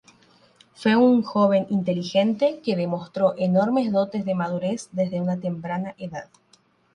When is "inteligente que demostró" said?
1.69-3.35